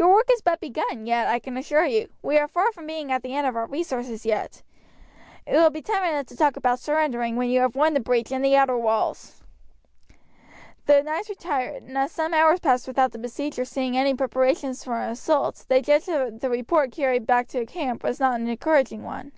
Your 0.00 0.12
work 0.12 0.26
is 0.32 0.42
but 0.42 0.58
begun 0.60 1.06
yet, 1.06 1.28
I 1.28 1.38
can 1.38 1.56
assure 1.56 1.86
you. 1.86 2.08
We 2.22 2.38
are 2.38 2.48
far 2.48 2.72
from 2.72 2.88
being 2.88 3.12
at 3.12 3.22
the 3.22 3.36
end 3.36 3.46
of 3.46 3.54
our 3.54 3.66
resources 3.66 4.26
yet. 4.26 4.64
It 5.46 5.52
will 5.52 5.70
be 5.70 5.80
time 5.80 6.02
enough 6.02 6.26
to 6.26 6.36
talk 6.36 6.56
about 6.56 6.80
surrendering 6.80 7.36
when 7.36 7.50
you 7.50 7.60
have 7.60 7.76
won 7.76 7.94
the 7.94 8.00
breach 8.00 8.32
and 8.32 8.44
the 8.44 8.56
outer 8.56 8.76
walls." 8.76 9.44
The 10.86 11.04
knights 11.04 11.28
retired; 11.28 11.84
and 11.84 11.96
as 11.96 12.10
some 12.10 12.34
hours 12.34 12.58
passed 12.58 12.88
without 12.88 13.12
the 13.12 13.18
besiegers 13.18 13.68
seeing 13.68 13.96
any 13.96 14.12
preparation 14.12 14.74
for 14.74 14.96
an 14.96 15.12
assault 15.12 15.64
they 15.68 15.80
judged 15.80 16.06
that 16.08 16.40
the 16.40 16.50
report 16.50 16.90
carried 16.90 17.24
back 17.24 17.46
to 17.50 17.64
camp 17.64 18.02
was 18.02 18.18
not 18.18 18.40
an 18.40 18.48
encouraging 18.48 19.04
one. 19.04 19.30